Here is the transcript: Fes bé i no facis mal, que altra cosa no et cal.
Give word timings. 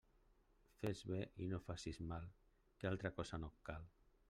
Fes 0.79 1.01
bé 1.11 1.19
i 1.45 1.49
no 1.51 1.59
facis 1.67 2.01
mal, 2.13 2.27
que 2.79 2.91
altra 2.95 3.15
cosa 3.21 3.43
no 3.45 3.53
et 3.55 3.63
cal. 3.71 3.89